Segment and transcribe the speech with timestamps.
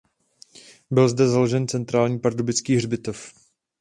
[0.91, 3.33] Byl zde založen centrální pardubický hřbitov.